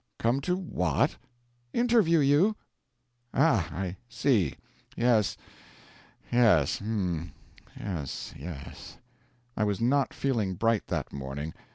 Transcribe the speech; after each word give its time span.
"Come 0.17 0.39
to 0.41 0.55
what?" 0.55 1.17
"Interview 1.73 2.17
you." 2.21 2.55
"Ah! 3.35 3.69
I 3.71 3.97
see. 4.09 4.55
Yes 4.97 5.37
yes. 6.31 6.81
Um! 6.81 7.33
Yes 7.79 8.33
yes." 8.35 8.97
I 9.55 9.63
was 9.63 9.79
not 9.79 10.11
feeling 10.11 10.55
bright 10.55 10.87
that 10.87 11.13
morning. 11.13 11.53